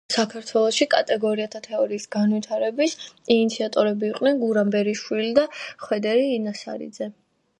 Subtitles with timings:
[0.13, 2.95] საქართველოში კატეგორიათა თეორიის განვითარების
[3.37, 5.43] ინიციატორები იყვნენ გურამ ბერიშვილი და
[5.85, 7.11] ხვედრი ინასარიძე.